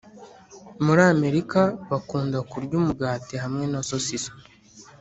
[0.85, 4.31] muri amerika bakunda kurya umugati hamwe na sosiso